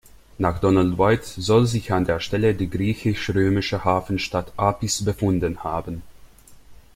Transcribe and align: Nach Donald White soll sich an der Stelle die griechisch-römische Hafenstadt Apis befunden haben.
Nach 0.39 0.57
Donald 0.57 0.97
White 0.97 1.23
soll 1.25 1.67
sich 1.67 1.91
an 1.91 2.05
der 2.05 2.19
Stelle 2.19 2.55
die 2.55 2.71
griechisch-römische 2.71 3.83
Hafenstadt 3.83 4.51
Apis 4.57 5.05
befunden 5.05 5.63
haben. 5.63 6.01